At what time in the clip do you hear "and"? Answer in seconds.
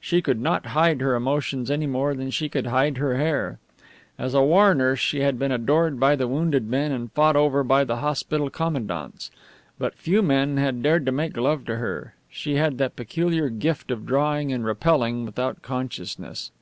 6.92-7.10, 14.52-14.64